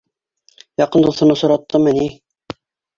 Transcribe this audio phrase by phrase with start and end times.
[0.83, 2.11] Яҡын дуҫын осраттымы ни!